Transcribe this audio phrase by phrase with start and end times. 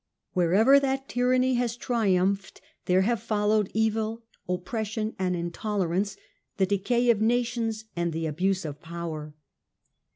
[0.33, 6.17] Wherever that tyranny has triumphed there have followed evil, oppression, and intolerance,
[6.57, 9.35] the decay of nations and the abuse of power.